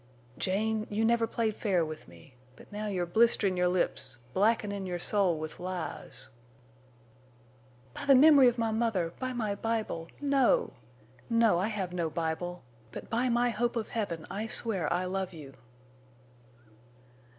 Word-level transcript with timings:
"Jane, 0.39 0.87
you 0.89 1.05
never 1.05 1.27
played 1.27 1.55
fair 1.55 1.85
with 1.85 2.07
me. 2.07 2.33
But 2.55 2.71
now 2.71 2.87
you're 2.87 3.05
blisterin' 3.05 3.55
your 3.55 3.67
lips—blackenin' 3.67 4.87
your 4.87 4.97
soul 4.97 5.37
with 5.37 5.59
lies!" 5.59 6.29
"By 7.93 8.05
the 8.07 8.15
memory 8.15 8.47
of 8.47 8.57
my 8.57 8.71
mother—by 8.71 9.33
my 9.33 9.53
Bible—no! 9.53 10.73
No, 11.29 11.59
I 11.59 11.67
have 11.67 11.93
no 11.93 12.09
Bible! 12.09 12.63
But 12.91 13.11
by 13.11 13.29
my 13.29 13.51
hope 13.51 13.75
of 13.75 13.89
heaven 13.89 14.25
I 14.31 14.47
swear 14.47 14.91
I 14.91 15.05
love 15.05 15.33
you!" 15.33 15.53